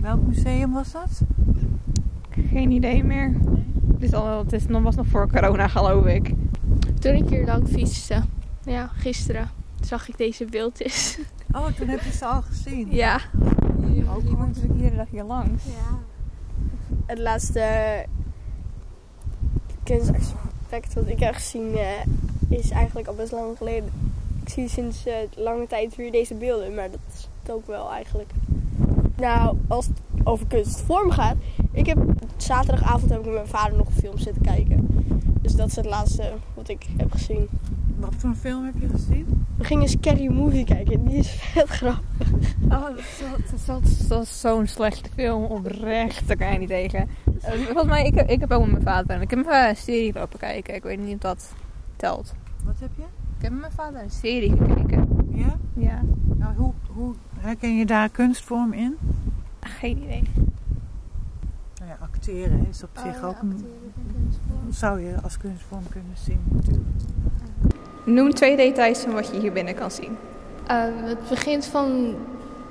Welk 0.00 0.26
museum 0.26 0.72
was 0.72 0.92
dat? 0.92 1.20
Geen 2.50 2.70
idee 2.70 3.04
meer. 3.04 3.34
Het, 3.92 4.02
is 4.02 4.12
al, 4.12 4.38
het 4.38 4.52
is, 4.52 4.66
nog- 4.66 4.82
was 4.82 4.94
nog 4.94 5.06
voor 5.06 5.30
corona 5.30 5.68
geloof 5.68 6.06
ik. 6.06 6.32
Toen 7.00 7.14
ik 7.14 7.28
hier 7.28 7.44
lang 7.46 7.68
fietste, 7.68 8.22
ja, 8.66 8.90
gisteren, 8.94 9.50
zag 9.80 10.08
ik 10.08 10.16
deze 10.16 10.44
beeldjes. 10.44 11.18
Oh, 11.52 11.66
toen 11.66 11.88
heb 11.88 12.00
je 12.02 12.12
ze 12.12 12.24
al 12.24 12.42
gezien. 12.42 12.88
ja. 12.90 13.20
Ook 14.14 14.22
gewoon 14.22 14.46
natuurlijk 14.46 14.74
iedere 14.74 14.96
dag 14.96 15.06
hier 15.10 15.24
langs. 15.24 15.62
Het 17.06 17.18
laatste 17.18 18.04
kunstaspect 19.82 20.94
wat 20.94 21.08
ik 21.08 21.20
heb 21.20 21.34
gezien 21.34 21.76
eh, 21.76 21.88
is 22.48 22.70
eigenlijk 22.70 23.08
al 23.08 23.14
best 23.14 23.32
lang 23.32 23.56
geleden. 23.56 23.90
Ik 24.42 24.48
zie 24.48 24.68
sinds 24.68 25.06
eh, 25.06 25.14
lange 25.36 25.66
tijd 25.66 25.96
weer 25.96 26.12
deze 26.12 26.34
beelden, 26.34 26.74
maar 26.74 26.90
dat 26.90 27.00
is 27.14 27.28
het 27.42 27.50
ook 27.50 27.66
wel 27.66 27.92
eigenlijk. 27.92 28.30
Nou, 29.16 29.56
als 29.68 29.86
het 29.86 30.00
over 30.24 30.46
kunstvorm 30.46 31.10
gaat. 31.10 31.36
Ik 31.72 31.86
heb 31.86 31.98
zaterdagavond 32.36 33.10
heb 33.10 33.18
ik 33.18 33.24
met 33.24 33.34
mijn 33.34 33.46
vader 33.46 33.76
nog 33.76 33.86
een 33.86 33.92
film 33.92 34.18
zitten 34.18 34.42
kijken. 34.42 34.86
Dus 35.40 35.54
dat 35.54 35.68
is 35.68 35.76
het 35.76 35.86
laatste 35.86 36.32
wat 36.54 36.68
ik 36.68 36.86
heb 36.96 37.12
gezien. 37.12 37.48
Wat 37.98 38.14
voor 38.16 38.28
een 38.30 38.36
film 38.36 38.64
heb 38.64 38.74
je 38.78 38.88
gezien? 38.88 39.46
We 39.56 39.64
gingen 39.64 39.88
Scary 39.88 40.26
Movie 40.26 40.64
kijken. 40.64 41.04
Die 41.04 41.16
is 41.18 41.30
vet 41.30 41.68
grappig. 41.68 42.28
Oh, 42.64 42.80
dat 42.82 42.98
is, 42.98 43.18
zo- 43.18 43.72
dat 43.72 43.82
is, 43.82 44.08
dat 44.08 44.22
is 44.22 44.40
zo'n 44.40 44.66
slechte 44.66 45.10
film. 45.14 45.44
Oprecht, 45.44 46.26
daar 46.28 46.36
kan 46.36 46.52
je 46.52 46.58
niet 46.58 46.68
tegen. 46.68 47.08
Eh, 47.40 47.52
volgens 47.52 47.86
mij, 47.86 48.06
ik, 48.06 48.14
heb- 48.14 48.28
ik 48.28 48.40
heb 48.40 48.50
ook 48.50 48.60
met 48.62 48.70
mijn 48.70 48.82
vader. 48.82 49.10
en 49.16 49.22
Ik 49.22 49.30
heb 49.30 49.44
met 49.44 49.54
een 49.68 49.76
serie 49.76 50.12
lopen 50.12 50.38
kijken. 50.38 50.74
Ik 50.74 50.82
weet 50.82 50.98
niet 50.98 51.14
of 51.14 51.20
dat 51.20 51.52
telt. 51.96 52.34
Wat 52.64 52.74
heb 52.80 52.90
je? 52.96 53.02
Ik 53.36 53.42
heb 53.42 53.50
met 53.52 53.60
mijn 53.60 53.72
vader 53.72 54.02
een 54.02 54.10
serie 54.10 54.56
gekeken. 54.56 55.08
Ja? 55.34 55.56
Ja, 55.74 56.00
Nou, 56.36 56.54
hoe, 56.56 56.72
hoe 56.86 57.14
herken 57.38 57.76
je 57.76 57.86
daar 57.86 58.08
kunstvorm 58.08 58.72
in? 58.72 58.96
geen 59.60 60.02
idee. 60.02 60.22
Nou 61.78 61.88
ja, 61.90 61.96
acteren 62.00 62.66
is 62.68 62.82
op 62.82 62.90
zich 63.04 63.22
ook 63.22 63.36
een, 63.42 63.64
zou 64.70 65.00
je 65.00 65.20
als 65.22 65.36
kunstvorm 65.38 65.82
kunnen 65.90 66.16
zien. 66.16 66.40
Noem 68.06 68.34
twee 68.34 68.56
details 68.56 68.98
van 68.98 69.12
wat 69.12 69.28
je 69.32 69.40
hier 69.40 69.52
binnen 69.52 69.74
kan 69.74 69.90
zien. 69.90 70.16
Eh, 70.66 70.84
het 70.94 71.28
begint 71.28 71.66
van 71.66 72.14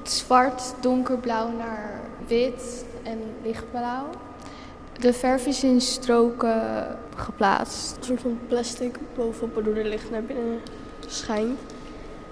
zwart, 0.03 0.73
donkerblauw 0.79 1.49
naar 1.57 1.99
wit 2.27 2.85
en 3.03 3.19
lichtblauw. 3.43 4.09
De 4.99 5.13
verf 5.13 5.45
is 5.45 5.63
in 5.63 5.81
stroken 5.81 6.61
geplaatst. 7.15 7.97
Een 7.97 8.03
soort 8.03 8.21
van 8.21 8.39
plastic 8.47 8.97
bovenop 9.15 9.53
waardoor 9.53 9.73
de 9.73 9.83
licht 9.83 10.11
naar 10.11 10.23
binnen 10.23 10.59
schijnt. 11.07 11.59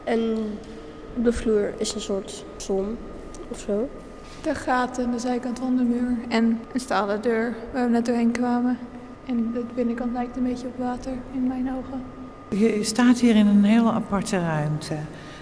En 0.04 0.38
op 1.18 1.24
de 1.24 1.34
vloer 1.34 1.74
is 1.78 1.94
een 1.94 2.02
soort 2.02 2.46
zon 2.58 2.98
of 3.50 3.60
zo. 3.60 3.90
De 4.42 4.56
gaten 4.56 5.06
aan 5.06 5.12
de 5.12 5.20
zijkant 5.20 5.60
van 5.60 5.78
de 5.78 5.84
muur. 5.84 6.18
En 6.30 6.60
een 6.74 6.80
stalen 6.80 7.22
deur 7.22 7.56
waar 7.74 7.86
we 7.86 7.92
net 7.92 8.06
doorheen 8.06 8.32
kwamen. 8.32 8.78
En 9.26 9.52
de 9.54 9.64
binnenkant 9.76 10.14
lijkt 10.14 10.38
een 10.38 10.44
beetje 10.44 10.68
op 10.68 10.78
water 10.78 11.14
in 11.32 11.48
mijn 11.48 11.72
ogen. 11.78 12.23
Je 12.58 12.80
staat 12.82 13.20
hier 13.20 13.36
in 13.36 13.48
een 13.48 13.64
hele 13.64 13.92
aparte 13.92 14.40
ruimte. 14.40 14.96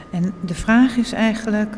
En 0.10 0.34
de 0.46 0.54
vraag 0.54 0.98
is 0.98 1.12
eigenlijk, 1.12 1.76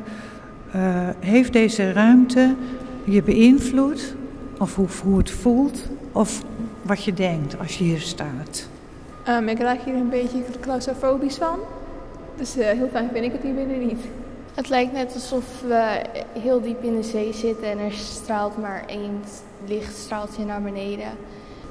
eh, 0.72 1.10
heeft 1.20 1.54
deze 1.54 1.92
ruimte 1.92 2.56
je 3.04 3.24
beïnvloed? 3.24 4.16
Of 4.60 4.76
hoe, 4.76 4.88
hoe 5.04 5.18
het 5.18 5.32
voelt? 5.32 5.88
Of 6.12 6.44
wat 6.82 7.04
je 7.04 7.14
denkt 7.14 7.60
als 7.60 7.78
je 7.78 7.84
hier 7.84 8.00
staat? 8.00 8.68
Ehm, 9.24 9.48
ik 9.48 9.60
raak 9.60 9.82
hier 9.82 9.96
een 9.96 10.10
beetje 10.10 10.44
claustrofobisch 10.60 11.38
van. 11.38 11.60
Dus 12.38 12.58
eh, 12.58 12.70
heel 12.70 12.90
fijn 12.92 13.10
vind 13.14 13.26
ik 13.26 13.32
het 13.32 13.42
hier 13.42 13.54
binnen 13.54 13.88
niet. 13.88 14.02
Het 14.54 14.70
lijkt 14.70 14.92
net 14.94 15.14
alsof 15.14 15.62
we 15.68 16.02
heel 16.40 16.62
diep 16.62 16.84
in 16.84 16.96
de 16.96 17.04
zee 17.04 17.34
zitten 17.34 17.70
en 17.70 17.80
er 17.80 17.92
straalt 17.92 18.58
maar 18.58 18.84
één 18.88 19.22
lichtstraaltje 19.68 20.46
naar 20.46 20.62
beneden. 20.62 21.10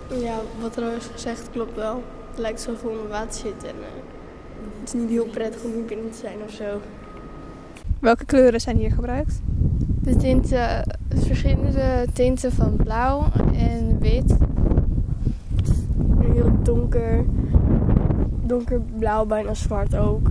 Ja, 0.08 0.34
wat 0.60 0.76
er 0.76 0.96
is 0.96 1.06
gezegd 1.12 1.50
klopt 1.50 1.76
wel. 1.76 2.02
Het 2.32 2.40
lijkt 2.40 2.66
alsof 2.66 2.82
we 2.82 2.88
onder 2.88 3.08
water 3.08 3.40
zitten. 3.40 3.68
En, 3.68 3.74
eh, 3.74 4.02
het 4.80 4.94
is 4.94 5.00
niet 5.00 5.10
heel 5.10 5.26
prettig 5.26 5.62
om 5.62 5.72
hier 5.72 5.84
binnen 5.84 6.10
te 6.10 6.18
zijn 6.18 6.38
of 6.46 6.50
zo. 6.50 6.80
Welke 7.98 8.24
kleuren 8.24 8.60
zijn 8.60 8.76
hier 8.76 8.90
gebruikt? 8.90 9.40
De 10.00 10.16
tinten, 10.16 10.84
verschillende 11.08 12.06
tinten 12.12 12.52
van 12.52 12.76
blauw 12.76 13.24
en 13.54 13.98
wit. 13.98 14.30
Een 16.20 16.32
heel 16.32 16.62
donker, 16.62 17.24
donkerblauw, 18.42 19.26
bijna 19.26 19.54
zwart 19.54 19.96
ook. 19.96 20.30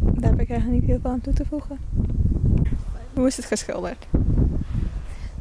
Daar 0.00 0.30
heb 0.30 0.40
ik 0.40 0.50
eigenlijk 0.50 0.80
niet 0.80 0.90
heel 0.90 1.00
veel 1.02 1.10
aan 1.10 1.20
toe 1.20 1.32
te 1.32 1.44
voegen. 1.44 1.78
Hoe 3.14 3.26
is 3.26 3.36
het 3.36 3.46
geschilderd? 3.46 4.06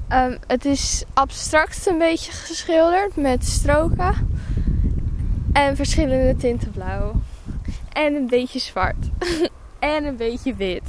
Ehm, 0.07 0.37
het 0.47 0.65
is 0.65 1.05
abstract 1.13 1.87
een 1.87 1.97
beetje 1.97 2.31
geschilderd 2.31 3.15
met 3.15 3.45
stroken 3.45 4.15
en 5.55 5.75
verschillende 5.75 6.35
tinten 6.35 6.71
blauw. 6.71 7.13
En 7.93 8.13
een 8.13 8.27
beetje 8.27 8.59
zwart. 8.59 9.09
en 9.79 10.05
een 10.05 10.15
beetje 10.15 10.55
wit. 10.55 10.83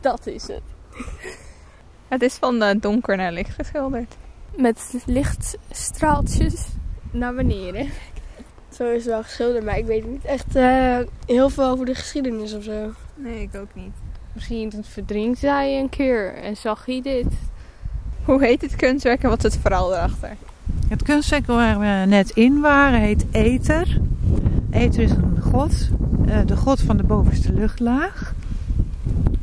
Dat 0.00 0.26
is 0.26 0.46
het. 0.46 0.62
Het 2.08 2.22
is 2.22 2.34
van 2.34 2.78
donker 2.80 3.16
naar 3.16 3.32
licht 3.32 3.54
geschilderd. 3.54 4.16
Met 4.56 4.94
lichtstraaltjes 5.06 6.66
naar 7.10 7.34
beneden. 7.34 7.88
Zo 8.70 8.84
zo 8.84 8.90
is 8.90 9.04
het 9.04 9.12
wel 9.12 9.22
geschilderd, 9.22 9.64
maar 9.64 9.78
ik 9.78 9.86
weet 9.86 10.06
niet 10.06 10.24
echt 10.24 10.56
eh, 10.56 10.98
heel 11.26 11.48
veel 11.48 11.64
over 11.64 11.86
de 11.86 11.94
geschiedenis 11.94 12.54
of 12.54 12.62
zo. 12.62 12.90
Nee, 13.14 13.42
ik 13.42 13.56
ook 13.56 13.74
niet. 13.74 13.92
Misschien 14.32 14.84
verdrinkt 14.84 15.38
zij 15.38 15.80
een 15.80 15.88
keer 15.88 16.34
en 16.34 16.56
zag 16.56 16.86
hij 16.86 17.00
dit. 17.02 17.26
Hoe 18.24 18.44
heet 18.44 18.60
het 18.60 18.76
kunstwerk 18.76 19.22
en 19.22 19.28
wat 19.28 19.44
is 19.44 19.52
het 19.52 19.62
verhaal 19.62 19.94
erachter? 19.94 20.36
Het 20.92 21.02
kunstwerk 21.02 21.46
waar 21.46 21.78
we 21.78 22.06
net 22.06 22.30
in 22.30 22.60
waren 22.60 23.00
heet 23.00 23.24
Ether. 23.30 24.00
Ether 24.70 25.02
is 25.02 25.10
een 25.10 25.40
god, 25.40 25.88
eh, 26.26 26.38
de 26.46 26.56
god 26.56 26.80
van 26.80 26.96
de 26.96 27.02
bovenste 27.02 27.52
luchtlaag. 27.52 28.34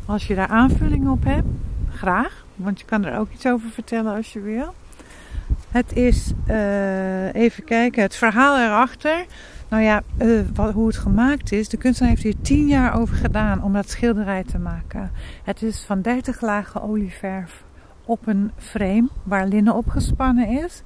Als 0.06 0.28
je 0.28 0.36
daar 0.36 0.48
aanvullingen 0.48 1.12
op 1.12 1.24
hebt, 1.24 1.48
graag, 1.90 2.46
want 2.56 2.80
je 2.80 2.86
kan 2.86 3.06
er 3.06 3.20
ook 3.20 3.32
iets 3.32 3.48
over 3.48 3.70
vertellen 3.70 4.16
als 4.16 4.34
je 4.34 4.40
wil. 4.40 4.74
Het 5.72 5.96
is, 5.96 6.32
eh, 6.46 7.34
even 7.34 7.64
kijken, 7.64 8.02
het 8.02 8.16
verhaal 8.16 8.60
erachter. 8.60 9.26
Nou 9.70 9.84
ja, 9.84 10.02
eh, 10.18 10.30
wat, 10.54 10.74
hoe 10.74 10.88
het 10.88 10.98
gemaakt 10.98 11.52
is. 11.52 11.70
De 11.70 11.78
kunstenaar 11.78 12.12
heeft 12.12 12.24
hier 12.24 12.42
tien 12.42 12.68
jaar 12.68 13.00
over 13.00 13.16
gedaan 13.16 13.64
om 13.64 13.74
dat 13.74 13.90
schilderij 13.90 14.44
te 14.44 14.60
maken. 14.60 15.12
Het 15.44 15.62
is 15.62 15.84
van 15.88 16.02
30 16.02 16.42
lagen 16.42 16.82
olieverf 16.82 17.64
op 18.10 18.28
een 18.28 18.52
frame 18.58 19.08
waar 19.24 19.48
linnen 19.48 19.76
opgespannen 19.76 20.48
is. 20.48 20.82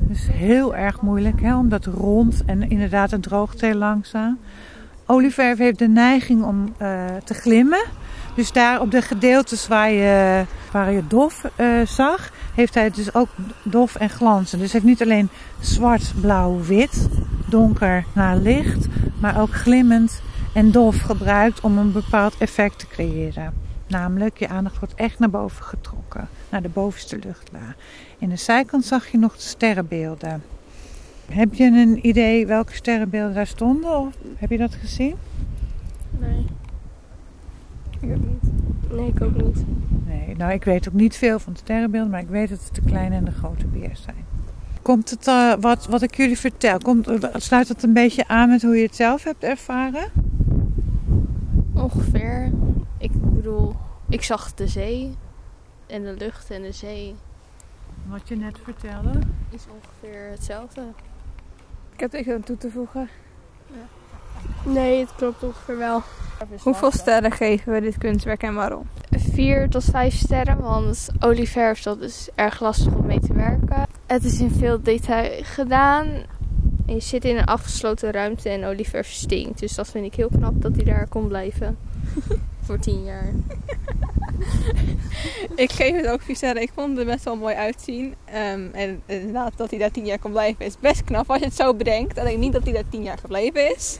Dus 0.00 0.28
heel 0.30 0.76
erg 0.76 1.00
moeilijk, 1.00 1.40
hè, 1.40 1.56
omdat 1.56 1.84
rond 1.84 2.42
en 2.46 2.70
inderdaad 2.70 3.10
het 3.10 3.22
droogt 3.22 3.60
heel 3.60 3.74
langzaam. 3.74 4.38
Olieverf 5.06 5.58
heeft 5.58 5.78
de 5.78 5.88
neiging 5.88 6.44
om 6.44 6.74
eh, 6.76 7.04
te 7.24 7.34
glimmen. 7.34 7.84
Dus 8.34 8.52
daar 8.52 8.80
op 8.80 8.90
de 8.90 9.02
gedeeltes 9.02 9.68
waar 9.68 9.90
je, 9.90 10.44
waar 10.72 10.92
je 10.92 11.06
dof 11.06 11.44
eh, 11.56 11.66
zag, 11.84 12.30
heeft 12.54 12.74
hij 12.74 12.90
dus 12.90 13.14
ook 13.14 13.28
dof 13.62 13.94
en 13.94 14.10
glanzen. 14.10 14.58
Dus 14.58 14.72
hij 14.72 14.80
heeft 14.80 14.92
niet 14.92 15.08
alleen 15.08 15.28
zwart, 15.60 16.12
blauw, 16.20 16.60
wit, 16.62 17.08
donker 17.46 18.04
naar 18.12 18.36
licht, 18.36 18.86
maar 19.20 19.40
ook 19.40 19.54
glimmend 19.54 20.22
en 20.54 20.70
dof 20.70 21.00
gebruikt 21.00 21.60
om 21.60 21.78
een 21.78 21.92
bepaald 21.92 22.36
effect 22.38 22.78
te 22.78 22.86
creëren. 22.86 23.52
Namelijk, 23.86 24.38
je 24.38 24.48
aandacht 24.48 24.78
wordt 24.78 24.94
echt 24.94 25.18
naar 25.18 25.30
boven 25.30 25.64
getrokken, 25.64 26.28
naar 26.50 26.62
de 26.62 26.68
bovenste 26.68 27.18
luchtlaag. 27.18 27.74
In 28.18 28.28
de 28.28 28.36
zijkant 28.36 28.84
zag 28.84 29.08
je 29.08 29.18
nog 29.18 29.36
de 29.36 29.42
sterrenbeelden. 29.42 30.42
Heb 31.30 31.54
je 31.54 31.64
een 31.64 32.06
idee 32.06 32.46
welke 32.46 32.74
sterrenbeelden 32.74 33.34
daar 33.34 33.46
stonden? 33.46 33.98
Of 33.98 34.14
heb 34.36 34.50
je 34.50 34.58
dat 34.58 34.74
gezien? 34.74 35.14
Nee. 36.18 36.46
Ik 38.00 38.10
ook 38.10 38.24
niet. 38.24 38.52
Nee, 38.90 39.08
ik 39.08 39.22
ook 39.22 39.42
niet. 39.42 39.64
Nee, 40.06 40.36
nou 40.36 40.52
ik 40.52 40.64
weet 40.64 40.88
ook 40.88 40.94
niet 40.94 41.16
veel 41.16 41.38
van 41.38 41.52
de 41.52 41.58
sterrenbeelden, 41.58 42.10
maar 42.10 42.20
ik 42.20 42.28
weet 42.28 42.48
dat 42.48 42.64
het 42.64 42.74
de 42.74 42.82
kleine 42.82 43.16
en 43.16 43.24
de 43.24 43.30
grote 43.30 43.66
beer 43.66 43.96
zijn. 44.04 44.24
Komt 44.82 45.10
het, 45.10 45.26
eh, 45.26 45.52
wat, 45.60 45.86
wat 45.86 46.02
ik 46.02 46.16
jullie 46.16 46.38
vertel, 46.38 46.78
komt, 46.78 47.08
sluit 47.36 47.68
het 47.68 47.82
een 47.82 47.92
beetje 47.92 48.28
aan 48.28 48.48
met 48.48 48.62
hoe 48.62 48.76
je 48.76 48.86
het 48.86 48.96
zelf 48.96 49.24
hebt 49.24 49.44
ervaren? 49.44 50.08
Ongeveer. 51.74 52.52
Ik 53.46 53.52
bedoel, 53.52 53.76
ik 54.08 54.22
zag 54.22 54.54
de 54.54 54.66
zee 54.66 55.16
en 55.86 56.02
de 56.02 56.14
lucht 56.18 56.50
en 56.50 56.62
de 56.62 56.72
zee 56.72 57.14
Wat 58.06 58.28
je 58.28 58.36
net 58.36 58.58
vertelde. 58.62 59.18
is 59.50 59.64
ongeveer 59.70 60.30
hetzelfde. 60.30 60.82
Ik 61.92 62.00
heb 62.00 62.12
niks 62.12 62.28
aan 62.28 62.42
toe 62.42 62.56
te 62.56 62.70
voegen. 62.70 63.08
Nee, 64.64 65.00
het 65.00 65.14
klopt 65.14 65.42
ongeveer 65.42 65.78
wel. 65.78 66.02
Hoeveel 66.60 66.90
sterren 66.90 67.32
geven 67.32 67.72
we 67.72 67.80
dit 67.80 67.98
kunstwerk 67.98 68.42
en 68.42 68.54
waarom? 68.54 68.86
Vier 69.10 69.68
tot 69.68 69.84
vijf 69.84 70.14
sterren, 70.14 70.60
want 70.60 71.08
olieverf 71.20 71.82
dat 71.82 72.00
is 72.00 72.28
erg 72.34 72.60
lastig 72.60 72.92
om 72.94 73.06
mee 73.06 73.20
te 73.20 73.32
werken. 73.32 73.86
Het 74.06 74.24
is 74.24 74.40
in 74.40 74.50
veel 74.50 74.82
detail 74.82 75.44
gedaan. 75.44 76.06
En 76.86 76.94
je 76.94 77.00
zit 77.00 77.24
in 77.24 77.36
een 77.36 77.44
afgesloten 77.44 78.10
ruimte 78.10 78.48
en 78.48 78.64
olieverf 78.64 79.08
stinkt. 79.08 79.58
Dus 79.58 79.74
dat 79.74 79.88
vind 79.88 80.04
ik 80.06 80.14
heel 80.14 80.28
knap 80.28 80.62
dat 80.62 80.74
hij 80.74 80.84
daar 80.84 81.08
kon 81.08 81.28
blijven. 81.28 81.78
Voor 82.66 82.78
tien 82.78 83.04
jaar. 83.04 83.32
Ik 85.54 85.72
geef 85.72 85.96
het 85.96 86.08
ook 86.08 86.22
vier 86.22 86.36
sterren. 86.36 86.62
Ik 86.62 86.70
vond 86.74 86.88
het 86.88 86.98
er 86.98 87.12
best 87.12 87.24
wel 87.24 87.36
mooi 87.36 87.54
uitzien. 87.54 88.14
Ehm, 88.24 88.68
en 88.72 89.02
inderdaad, 89.06 89.52
dat 89.56 89.70
hij 89.70 89.78
daar 89.78 89.90
tien 89.90 90.06
jaar 90.06 90.18
kan 90.18 90.30
blijven 90.30 90.64
is 90.66 90.78
best 90.80 91.04
knap 91.04 91.30
als 91.30 91.38
je 91.38 91.44
het 91.44 91.54
zo 91.54 91.74
bedenkt. 91.74 92.18
Alleen 92.18 92.40
niet 92.40 92.52
dat 92.52 92.62
hij 92.62 92.72
daar 92.72 92.88
tien 92.88 93.02
jaar 93.02 93.18
gebleven 93.18 93.74
is. 93.74 93.98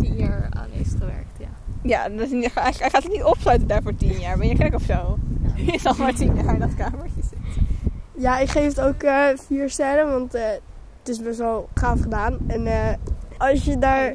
Tien 0.00 0.16
jaar 0.16 0.46
aan 0.50 0.68
heeft 0.70 0.90
gewerkt, 0.90 1.38
ja. 1.38 1.48
Ja, 1.82 2.08
dat 2.08 2.20
is 2.20 2.30
niet, 2.30 2.54
hij, 2.54 2.72
hij 2.78 2.90
gaat 2.90 3.02
het 3.02 3.12
niet 3.12 3.24
opsluiten 3.24 3.68
daar 3.68 3.82
voor 3.82 3.96
tien 3.96 4.20
jaar. 4.20 4.38
Ben 4.38 4.48
je 4.48 4.56
gek 4.56 4.74
of 4.74 4.82
zo? 4.82 5.18
Je 5.72 5.78
zal 5.78 5.94
maar 5.98 6.14
tien 6.14 6.34
jaar 6.34 6.54
in 6.54 6.60
dat 6.60 6.74
kamertje 6.74 7.22
zitten. 7.22 7.38
Ja, 8.16 8.38
ik 8.38 8.48
geef 8.48 8.66
het 8.66 8.80
ook 8.80 9.02
eh, 9.02 9.26
vier 9.34 9.70
sterren, 9.70 10.10
want 10.10 10.34
eh, 10.34 10.42
het 10.98 11.08
is 11.08 11.22
best 11.22 11.38
wel 11.38 11.68
gaaf 11.74 12.00
gedaan. 12.00 12.38
En 12.46 12.66
eh, 12.66 12.94
als 13.38 13.64
je 13.64 13.78
daar 13.78 14.14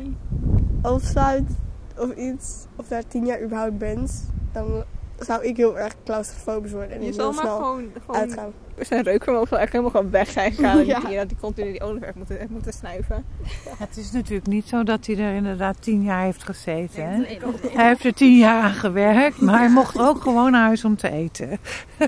opsluit 0.81 1.49
of 1.97 2.11
iets, 2.15 2.65
of 2.75 2.87
daar 2.87 3.07
tien 3.07 3.25
jaar 3.25 3.41
überhaupt 3.41 3.77
bent, 3.77 4.25
dan 4.51 4.83
zou 5.19 5.43
ik 5.43 5.57
heel 5.57 5.77
erg 5.79 5.93
claustrofobisch 6.05 6.71
worden 6.71 6.91
en 6.91 6.99
Je 6.99 7.05
heel 7.05 7.13
zal 7.13 7.31
maar 7.31 7.41
snel 7.41 7.55
gewoon, 7.55 7.83
gewoon 8.05 8.21
uitgaan. 8.21 8.51
zijn 8.79 9.03
reukvermogen 9.03 9.47
zal 9.47 9.57
echt 9.59 9.71
helemaal 9.71 9.91
gewoon 9.91 10.09
weg 10.11 10.29
zijn 10.29 10.51
gegaan. 10.51 10.77
En 10.79 10.85
Ja. 10.95 10.99
die, 10.99 11.15
dat 11.15 11.27
die 11.29 11.37
continu 11.41 11.71
die 11.71 11.81
olieverf 11.81 12.15
moeten, 12.15 12.47
moeten 12.49 12.73
snuiven. 12.73 13.25
Het 13.77 13.97
is 13.97 14.11
natuurlijk 14.11 14.47
niet 14.47 14.67
zo 14.67 14.83
dat 14.83 15.05
hij 15.05 15.17
er 15.17 15.35
inderdaad 15.35 15.75
tien 15.79 16.03
jaar 16.03 16.23
heeft 16.23 16.43
gezeten. 16.43 17.03
Hè? 17.09 17.23
Hij 17.71 17.87
heeft 17.87 18.03
er 18.05 18.13
tien 18.13 18.37
jaar 18.37 18.63
aan 18.63 18.73
gewerkt, 18.73 19.41
maar 19.41 19.59
hij 19.59 19.69
mocht 19.69 19.99
ook 19.99 20.21
gewoon 20.21 20.51
naar 20.51 20.65
huis 20.65 20.85
om 20.85 20.95
te 20.95 21.09
eten. 21.11 21.49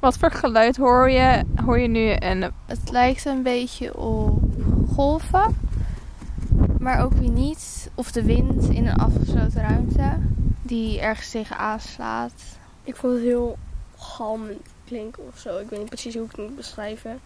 Wat 0.00 0.16
voor 0.18 0.30
geluid 0.30 0.76
hoor 0.76 1.10
je, 1.10 1.42
hoor 1.64 1.78
je 1.78 1.88
nu? 1.88 2.10
En 2.10 2.42
Het 2.66 2.90
lijkt 2.90 3.24
een 3.24 3.42
beetje 3.42 3.96
op 3.98 4.40
golven. 4.94 5.56
Maar 6.82 7.04
ook 7.04 7.12
weer 7.12 7.30
niet. 7.30 7.90
Of 7.94 8.12
de 8.12 8.24
wind 8.24 8.68
in 8.68 8.86
een 8.86 8.96
afgesloten 8.96 9.60
ruimte. 9.60 10.18
Die 10.62 11.00
ergens 11.00 11.30
tegen 11.30 11.58
aanslaat. 11.58 12.32
Ik 12.82 12.96
vond 12.96 13.12
het 13.12 13.22
heel 13.22 13.58
galmend 13.96 14.60
klinken 14.84 15.26
of 15.26 15.38
zo. 15.38 15.58
Ik 15.58 15.68
weet 15.68 15.78
niet 15.78 15.88
precies 15.88 16.14
hoe 16.14 16.24
ik 16.24 16.30
het 16.30 16.46
moet 16.46 16.56
beschrijven. 16.56 17.20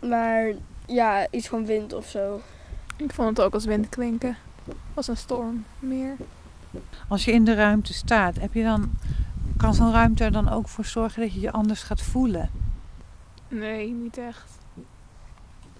Maar 0.00 0.52
ja, 0.86 1.26
iets 1.30 1.48
van 1.48 1.66
wind 1.66 1.92
of 1.92 2.06
zo. 2.06 2.40
ik 2.96 3.12
vond 3.12 3.28
het 3.28 3.40
ook 3.40 3.54
als 3.54 3.64
wind 3.64 3.88
klinken. 3.88 4.36
Als 4.94 5.08
een 5.08 5.16
storm 5.16 5.64
meer. 5.78 6.16
Als 7.08 7.24
je 7.24 7.32
in 7.32 7.44
de 7.44 7.54
ruimte 7.54 7.92
staat, 7.92 8.38
heb 8.38 8.54
je 8.54 8.62
dan, 8.62 8.90
kan 9.56 9.74
zo'n 9.74 9.92
ruimte 9.92 10.24
er 10.24 10.32
dan 10.32 10.48
ook 10.48 10.68
voor 10.68 10.84
zorgen 10.84 11.22
dat 11.22 11.32
je 11.32 11.40
je 11.40 11.52
anders 11.52 11.82
gaat 11.82 12.02
voelen? 12.02 12.50
Nee, 13.48 13.92
niet 13.92 14.18
echt. 14.18 14.58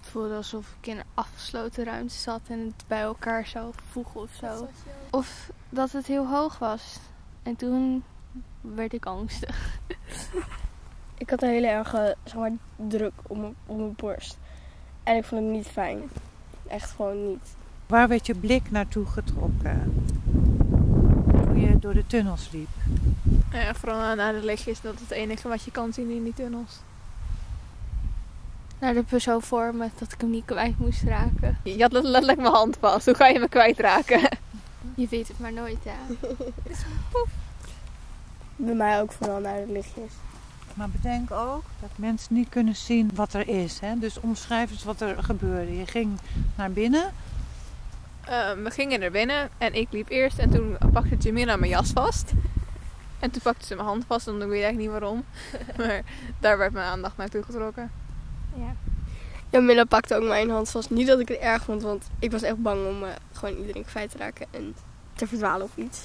Voelde 0.09 0.35
alsof 0.35 0.75
ik 0.79 0.87
in 0.87 0.97
een 0.97 1.03
afgesloten 1.13 1.83
ruimte 1.83 2.13
zat 2.13 2.41
en 2.47 2.59
het 2.59 2.83
bij 2.87 3.01
elkaar 3.01 3.45
zou 3.45 3.73
voegen 3.89 4.21
of 4.21 4.29
zo. 4.39 4.67
Of 5.09 5.51
dat 5.69 5.91
het 5.91 6.05
heel 6.05 6.27
hoog 6.27 6.59
was. 6.59 6.99
En 7.43 7.55
toen 7.55 8.03
werd 8.61 8.93
ik 8.93 9.05
angstig. 9.05 9.79
Ik 11.17 11.29
had 11.29 11.41
een 11.41 11.49
hele 11.49 11.67
erge 11.67 12.15
zeg 12.23 12.35
maar, 12.35 12.51
druk 12.75 13.11
op 13.27 13.37
mijn, 13.37 13.55
op 13.65 13.77
mijn 13.77 13.93
borst. 13.95 14.37
En 15.03 15.15
ik 15.15 15.23
vond 15.23 15.41
het 15.41 15.51
niet 15.51 15.67
fijn. 15.67 16.01
Echt 16.67 16.91
gewoon 16.91 17.27
niet. 17.27 17.55
Waar 17.87 18.07
werd 18.07 18.25
je 18.25 18.35
blik 18.35 18.71
naartoe 18.71 19.05
getrokken? 19.05 20.05
Toen 21.43 21.59
je 21.59 21.79
door 21.79 21.93
de 21.93 22.07
tunnels 22.07 22.49
liep. 22.51 22.69
Ja, 23.51 23.73
vooral 23.73 24.15
naar 24.15 24.33
de 24.33 24.43
lichtjes. 24.43 24.81
Dat 24.81 24.93
is 24.93 24.99
het 24.99 25.11
enige 25.11 25.47
wat 25.47 25.63
je 25.63 25.71
kan 25.71 25.93
zien 25.93 26.09
in 26.09 26.23
die 26.23 26.33
tunnels. 26.33 26.79
Naar 28.79 28.93
de 28.93 29.03
persoon 29.03 29.41
voor 29.41 29.75
me 29.75 29.89
dat 29.97 30.11
ik 30.11 30.21
hem 30.21 30.29
niet 30.29 30.45
kwijt 30.45 30.79
moest 30.79 31.03
raken. 31.03 31.57
Je 31.63 31.81
had 31.81 31.91
letterlijk 31.91 32.37
mijn 32.37 32.53
hand 32.53 32.77
vast. 32.79 33.05
Hoe 33.05 33.15
ga 33.15 33.27
je 33.27 33.39
me 33.39 33.49
kwijtraken? 33.49 34.19
Je 34.95 35.07
weet 35.09 35.27
het 35.27 35.39
maar 35.39 35.53
nooit, 35.53 35.83
hè. 35.83 36.15
Bij 38.55 38.75
mij 38.75 39.01
ook 39.01 39.11
vooral 39.11 39.39
naar 39.39 39.65
de 39.65 39.71
lichtjes. 39.71 40.11
Maar 40.73 40.89
bedenk 40.89 41.31
ook 41.31 41.63
dat 41.79 41.89
mensen 41.95 42.35
niet 42.35 42.49
kunnen 42.49 42.75
zien 42.75 43.11
wat 43.13 43.33
er 43.33 43.47
is. 43.47 43.79
Hè? 43.79 43.99
Dus 43.99 44.19
omschrijf 44.19 44.71
eens 44.71 44.83
wat 44.83 45.01
er 45.01 45.23
gebeurde. 45.23 45.77
Je 45.77 45.85
ging 45.85 46.19
naar 46.55 46.71
binnen. 46.71 47.11
Ehm, 48.25 48.63
we 48.63 48.71
gingen 48.71 49.01
er 49.01 49.11
binnen 49.11 49.49
en 49.57 49.73
ik 49.73 49.87
liep 49.91 50.09
eerst 50.09 50.37
en 50.37 50.49
toen 50.49 50.77
pakte 50.91 51.15
Jamila 51.15 51.55
mijn 51.55 51.71
jas 51.71 51.91
vast. 51.91 52.31
En 53.19 53.31
toen 53.31 53.41
pakte 53.41 53.65
ze 53.65 53.75
mijn 53.75 53.87
hand 53.87 54.03
vast 54.07 54.27
en 54.27 54.33
ik 54.33 54.39
weet 54.39 54.63
eigenlijk 54.63 54.77
niet 54.77 54.89
waarom. 54.89 55.23
maar 55.77 56.01
daar 56.39 56.57
werd 56.57 56.73
mijn 56.73 56.85
aandacht 56.85 57.17
naartoe 57.17 57.43
getrokken. 57.43 57.91
Ja, 59.51 59.59
Milla 59.59 59.83
pakte 59.83 60.15
ook 60.15 60.23
mijn 60.23 60.49
hand 60.49 60.69
vast. 60.69 60.89
Niet 60.89 61.07
dat 61.07 61.19
ik 61.19 61.27
het 61.27 61.37
erg 61.37 61.63
vond, 61.63 61.81
want 61.81 62.09
ik 62.19 62.31
was 62.31 62.41
echt 62.41 62.57
bang 62.57 62.87
om 62.87 63.03
eh, 63.03 63.09
gewoon 63.31 63.55
iedereen 63.55 63.85
kwijt 63.85 64.11
te 64.11 64.17
raken 64.17 64.47
en 64.51 64.75
te 65.15 65.27
verdwalen 65.27 65.65
of 65.65 65.77
iets. 65.77 65.99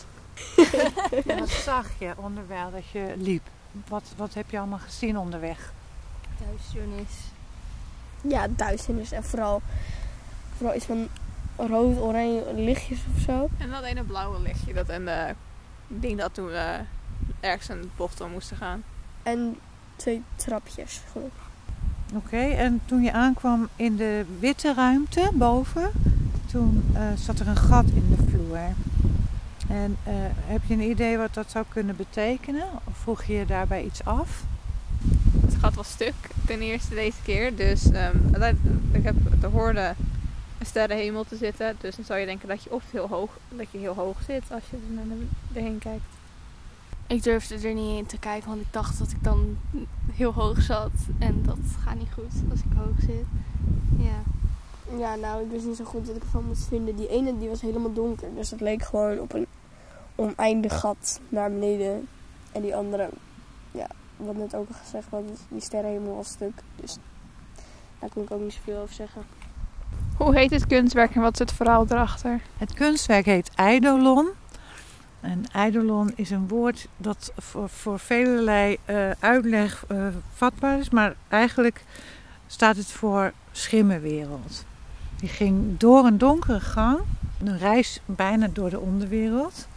En 1.27 1.39
wat 1.39 1.49
zag 1.69 1.89
je 1.99 2.13
onderwijl 2.17 2.71
dat 2.71 2.89
je 2.89 3.15
liep? 3.17 3.43
Wat, 3.89 4.03
wat 4.17 4.35
heb 4.35 4.51
je 4.51 4.59
allemaal 4.59 4.79
gezien 4.79 5.19
onderweg? 5.19 5.73
Duisternis. 6.47 7.11
Ja, 8.21 8.47
duisternis 8.51 9.13
en 9.13 9.25
vooral, 9.25 9.63
vooral 10.57 10.77
iets 10.77 10.85
van 10.85 11.09
rood-oranje 11.57 12.55
lichtjes 12.55 12.99
of 13.17 13.23
zo. 13.23 13.49
En 13.59 13.71
dat 13.71 13.83
ene 13.83 14.03
blauwe 14.03 14.41
lichtje 14.41 14.73
dat 14.73 14.89
en 14.89 15.05
de 15.05 15.35
ding 15.89 16.19
dat 16.19 16.35
toen 16.35 16.47
we 16.47 16.81
ergens 17.41 17.69
een 17.69 17.91
bocht 17.97 18.21
om 18.21 18.31
moesten 18.31 18.57
gaan. 18.57 18.85
En 19.23 19.59
twee 19.97 20.23
trapjes. 20.37 21.01
Gewoon. 21.13 21.31
Oké, 22.17 22.37
en 22.37 22.81
toen 22.85 23.03
je 23.03 23.13
aankwam 23.13 23.69
in 23.77 23.97
de 23.97 24.25
witte 24.39 24.75
ruimte 24.75 25.31
boven, 25.33 25.91
toen 26.51 26.85
eh, 26.93 27.03
zat 27.17 27.39
er 27.39 27.49
een 27.49 27.57
gat 27.57 27.85
in 27.95 28.17
de 28.17 28.31
vloer. 28.31 28.59
En 29.69 29.97
eh, 30.03 30.15
heb 30.47 30.61
je 30.67 30.75
een 30.75 30.91
idee 30.91 31.19
wat 31.19 31.35
dat 31.35 31.51
zou 31.51 31.65
kunnen 31.69 31.97
betekenen? 31.97 32.65
Of 32.85 32.97
vroeg 32.97 33.25
je 33.25 33.33
je 33.33 33.47
daarbij 33.47 33.85
iets 33.85 34.05
af? 34.05 34.43
Het 35.41 35.55
gat 35.61 35.75
was 35.75 35.89
stuk, 35.89 36.15
ten 36.47 36.61
eerste 36.61 36.95
deze 36.95 37.23
keer. 37.23 37.57
Dus 37.57 37.91
ehm, 37.91 38.17
ik 38.93 39.05
heb 39.05 39.15
te 39.41 39.47
hoorde 39.47 39.95
een 40.59 40.67
sterrenhemel 40.67 41.25
te 41.25 41.37
zitten. 41.37 41.77
Dus 41.81 41.97
dan 41.97 42.05
zou 42.05 42.19
je 42.19 42.27
denken 42.27 42.49
dat 42.49 42.63
je 42.63 42.73
of 42.73 42.85
heel 42.91 43.09
hoog, 43.09 43.31
dat 43.49 43.67
je 43.71 43.79
heel 43.79 43.95
hoog 43.95 44.17
zit 44.27 44.43
als 44.51 44.63
je 44.71 44.77
er 44.77 45.07
naar 45.07 45.79
kijkt. 45.79 46.05
Ik 47.07 47.23
durfde 47.23 47.69
er 47.69 47.75
niet 47.75 47.99
in 47.99 48.07
te 48.07 48.19
kijken, 48.19 48.49
want 48.49 48.61
ik 48.61 48.73
dacht 48.73 48.99
dat 48.99 49.11
ik 49.11 49.25
dan 49.25 49.59
heel 50.13 50.33
hoog 50.33 50.63
zat. 50.63 50.93
En 51.19 51.43
dat 51.43 51.59
gaat 51.85 51.99
niet 51.99 52.13
goed 52.13 52.51
als 52.51 52.61
ik 52.61 52.77
hoog 52.77 53.01
zit. 53.01 53.27
Ja. 53.99 54.23
Ja, 54.99 55.15
nou, 55.15 55.45
ik 55.45 55.51
wist 55.51 55.65
niet 55.65 55.77
zo 55.77 55.85
goed 55.85 56.07
wat 56.07 56.17
ik 56.17 56.23
ervan 56.23 56.45
moest 56.45 56.67
vinden. 56.67 56.97
Die 56.97 57.09
ene 57.09 57.39
die 57.39 57.49
was 57.49 57.61
helemaal 57.61 57.93
donker. 57.93 58.29
Dus 58.35 58.51
het 58.51 58.61
leek 58.61 58.83
gewoon 58.83 59.19
op 59.19 59.35
een 59.35 59.47
oneindig 60.15 60.81
gat 60.81 61.21
naar 61.29 61.51
beneden. 61.51 62.09
En 62.53 62.63
die 62.63 62.77
andere, 62.77 63.09
ja, 63.71 63.87
wat 64.17 64.37
net 64.37 64.55
ook 64.55 64.69
al 64.69 64.77
gezegd 64.83 65.09
was, 65.11 65.23
die 65.49 65.61
sterrenhemel 65.61 66.17
was 66.17 66.29
stuk. 66.29 66.63
Dus 66.77 66.97
daar 67.99 68.11
kon 68.11 68.23
ik 68.23 68.31
ook 68.31 68.41
niet 68.41 68.53
zoveel 68.53 68.81
over 68.81 68.95
zeggen. 68.95 69.23
Hoe 70.17 70.35
heet 70.35 70.51
het 70.51 70.67
kunstwerk 70.67 71.15
en 71.15 71.21
wat 71.21 71.33
is 71.33 71.39
het 71.39 71.53
verhaal 71.53 71.85
erachter? 71.89 72.41
Het 72.57 72.75
kunstwerk 72.75 73.25
heet 73.25 73.51
Eidolon. 73.55 74.29
En 75.25 75.45
eidolon 75.53 76.13
is 76.15 76.31
een 76.31 76.49
woord 76.49 76.89
dat 76.97 77.33
voor, 77.37 77.69
voor 77.69 78.01
uh, 78.11 79.11
uitleg 79.19 79.85
uh, 79.93 80.07
vatbaar 80.35 80.79
is, 80.79 80.91
maar 80.91 81.15
eigenlijk 81.29 81.85
staat 82.47 82.77
het 82.77 82.87
voor 82.87 83.33
schimmenwereld. 83.53 84.65
Die 85.17 85.29
ging 85.29 85.79
door 85.79 86.05
een 86.05 86.19
donkere 86.19 86.61
gang, 86.61 86.99
een 87.45 87.59
reis 87.59 88.01
bijna 88.07 88.49
door 88.53 88.71
de 88.71 88.81
onderwereld. 88.81 89.69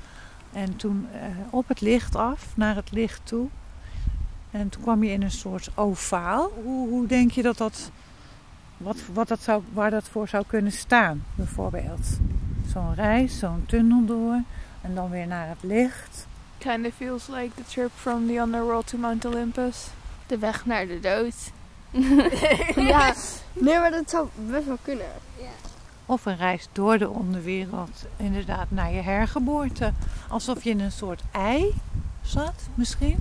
En 0.52 0.76
toen 0.76 1.08
uh, 1.14 1.22
op 1.50 1.68
het 1.68 1.82
licht 1.82 2.16
af, 2.16 2.54
naar 2.56 2.76
het 2.76 2.92
licht 2.92 3.22
toe. 3.24 3.48
En 4.52 4.70
toen 4.70 4.82
kwam 4.82 5.04
je 5.04 5.12
in 5.12 5.24
een 5.24 5.32
soort 5.32 5.70
ovaal. 5.76 6.52
Hoe, 6.64 6.90
hoe 6.90 7.08
denk 7.08 7.32
je 7.32 7.42
dat 7.42 7.58
dat, 7.58 7.92
wat, 8.78 8.98
wat 9.14 9.28
dat 9.28 9.42
zou, 9.42 9.64
waar 9.74 9.92
dat 9.92 10.10
voor 10.10 10.28
zou 10.28 10.44
kunnen 10.48 10.72
staan, 10.72 11.24
bijvoorbeeld? 11.36 12.08
Zo'n 12.72 12.94
reis, 12.94 13.40
zo'n 13.40 13.64
tunnel 13.66 14.06
door 14.06 14.42
en 14.88 14.96
dan 14.96 15.10
weer 15.10 15.28
naar 15.28 15.48
het 15.48 15.58
licht. 15.62 16.28
Kinda 16.58 16.90
feels 16.96 17.28
like 17.28 17.50
the 17.56 17.64
trip 17.64 17.90
from 17.96 18.28
the 18.28 18.34
underworld 18.34 18.88
to 18.88 18.98
Mount 18.98 19.26
Olympus. 19.26 19.88
De 20.28 20.38
weg 20.38 20.66
naar 20.66 20.88
de 20.88 21.00
dood. 21.00 21.36
ja, 22.92 23.14
nee, 23.54 23.80
maar 23.80 23.92
dat 23.92 24.10
zou 24.10 24.28
best 24.36 24.66
wel 24.66 24.78
kunnen. 24.82 25.06
Ja. 25.38 25.48
Of 26.06 26.26
een 26.26 26.38
reis 26.38 26.68
door 26.72 26.98
de 26.98 27.10
onderwereld, 27.10 28.06
inderdaad, 28.18 28.66
naar 28.70 28.94
je 28.94 29.02
hergeboorte. 29.02 29.94
Alsof 30.30 30.64
je 30.64 30.70
in 30.70 30.80
een 30.80 30.92
soort 30.92 31.22
ei 31.32 31.74
zat, 32.22 32.68
misschien? 32.76 33.20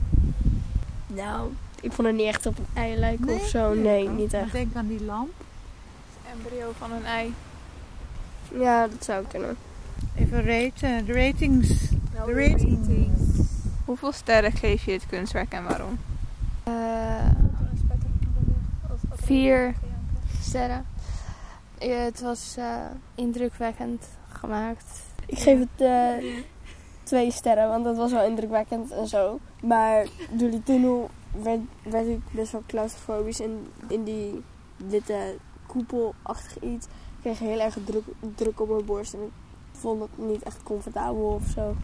Nou, 1.06 1.52
ik 1.80 1.92
vond 1.92 2.06
het 2.06 2.16
niet 2.16 2.26
echt 2.26 2.46
op 2.46 2.58
een 2.58 2.66
ei 2.74 2.96
lijken 2.96 3.26
Nee? 3.26 3.40
of 3.40 3.46
zo. 3.46 3.74
Nee, 3.74 4.08
niet 4.08 4.32
echt. 4.32 4.52
Denk 4.52 4.74
aan 4.76 4.86
die 4.86 5.04
lamp. 5.04 5.32
Het 6.22 6.32
embryo 6.32 6.72
van 6.78 6.92
een 6.92 7.04
ei. 7.04 7.34
Ja, 8.58 8.86
dat 8.86 9.04
zou 9.04 9.24
kunnen. 9.26 9.56
Even 10.14 10.44
raten, 10.44 11.04
de 11.04 11.12
ratings. 11.12 11.68
De 11.88 12.32
ratings. 12.32 13.48
Hoeveel 13.84 14.12
sterren 14.12 14.52
geef 14.52 14.84
je 14.84 14.92
het 14.92 15.06
kunstwerk 15.06 15.52
en 15.52 15.64
waarom? 15.64 15.98
Eh, 16.62 17.30
vier 19.10 19.74
sterren. 20.40 20.86
Ja, 21.78 21.94
het 21.94 22.20
was 22.20 22.54
eh, 22.58 22.84
indrukwekkend 23.14 24.08
gemaakt. 24.28 25.02
Ik 25.26 25.38
geef 25.38 25.58
het 25.58 25.80
eh, 25.88 26.34
twee 27.02 27.30
sterren, 27.30 27.68
want 27.68 27.84
dat 27.84 27.96
was 27.96 28.12
wel 28.12 28.24
indrukwekkend 28.24 28.90
en 28.90 29.06
zo. 29.06 29.38
Maar 29.62 30.06
door 30.30 30.50
die 30.50 30.62
tunnel 30.62 31.10
werd, 31.42 31.60
werd 31.82 32.06
ik 32.06 32.20
best 32.30 32.52
wel 32.52 32.62
claustrofobisch. 32.66 33.40
En 33.40 33.66
in 33.88 34.04
die 34.04 34.42
witte 34.76 35.36
koepelachtig 35.66 36.62
iets 36.62 36.86
kreeg 37.20 37.40
ik 37.40 37.46
heel 37.46 37.60
erg 37.60 37.78
druk, 37.84 38.04
druk 38.34 38.60
op 38.60 38.68
mijn 38.68 38.84
borst. 38.84 39.14
En 39.14 39.20
ik 39.20 39.30
vond 39.80 40.00
het 40.00 40.26
niet 40.28 40.42
echt 40.42 40.62
comfortabel 40.62 41.40
of 41.42 41.46
zo. 41.54 41.76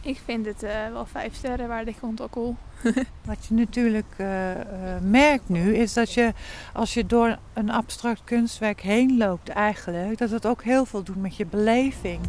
Ik 0.00 0.20
vind 0.24 0.46
het 0.46 0.62
eh, 0.62 0.72
wel 0.92 1.06
vijf 1.06 1.34
sterren 1.34 1.68
waardig 1.68 2.02
ontokkel. 2.02 2.56
Wat 3.24 3.46
je 3.48 3.54
natuurlijk 3.54 4.14
eh, 4.16 4.60
eh, 4.60 5.02
merkt 5.02 5.48
nu 5.48 5.74
is 5.74 5.92
dat 5.92 6.12
je 6.12 6.32
als 6.72 6.94
je 6.94 7.06
door 7.06 7.38
een 7.52 7.70
abstract 7.70 8.20
kunstwerk 8.24 8.80
heen 8.80 9.16
loopt 9.16 9.48
eigenlijk, 9.48 10.18
dat 10.18 10.30
het 10.30 10.46
ook 10.46 10.62
heel 10.62 10.84
veel 10.84 11.02
doet 11.02 11.20
met 11.20 11.36
je 11.36 11.46
beleving. 11.46 12.20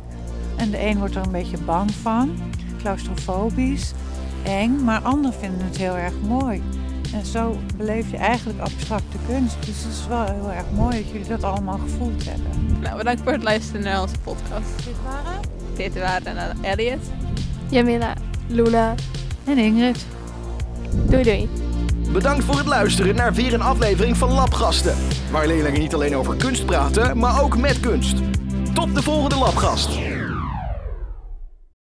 En 0.58 0.70
de 0.70 0.86
een 0.86 0.98
wordt 0.98 1.16
er 1.16 1.26
een 1.26 1.32
beetje 1.32 1.58
bang 1.58 1.92
van, 1.92 2.38
claustrofobisch, 2.78 3.94
eng, 4.44 4.84
maar 4.84 5.02
anderen 5.02 5.40
vinden 5.40 5.66
het 5.66 5.78
heel 5.78 5.96
erg 5.96 6.22
mooi. 6.22 6.64
En 7.14 7.26
zo 7.26 7.58
beleef 7.78 8.12
je 8.12 8.18
eigenlijk 8.18 8.60
abstracte 8.60 9.18
kunst. 9.28 9.56
Dus 9.60 9.84
het 9.84 9.94
is 9.94 10.08
wel 10.08 10.24
heel 10.24 10.52
erg 10.52 10.66
mooi 10.76 10.96
dat 10.96 11.12
jullie 11.12 11.28
dat 11.28 11.44
allemaal 11.44 11.78
gevoeld 11.78 12.26
hebben. 12.26 12.80
Nou, 12.82 12.98
bedankt 12.98 13.22
voor 13.22 13.32
het 13.32 13.44
luisteren 13.44 13.82
naar 13.82 14.02
onze 14.02 14.20
podcast. 14.24 14.86
Dit 14.86 14.96
waren 15.04 15.40
Dit 15.76 16.00
waren 16.00 16.58
uh, 16.62 16.72
Elliot. 16.72 17.00
Jamila, 17.70 18.14
Luna. 18.48 18.96
en 19.46 19.58
Ingrid. 19.58 20.06
doei 21.10 21.24
doei. 21.24 21.50
Bedankt 22.12 22.44
voor 22.44 22.58
het 22.58 22.66
luisteren 22.66 23.16
naar 23.16 23.34
weer 23.34 23.54
een 23.54 23.62
aflevering 23.62 24.18
van 24.18 24.32
Labgasten. 24.32 24.96
Waar 25.32 25.48
leerlingen 25.48 25.80
niet 25.80 25.94
alleen 25.94 26.16
over 26.16 26.36
kunst 26.36 26.66
praten, 26.66 27.18
maar 27.18 27.42
ook 27.42 27.58
met 27.58 27.80
kunst. 27.80 28.16
Tot 28.74 28.96
de 28.96 29.04
volgende 29.04 29.38
Labgast. 29.38 30.17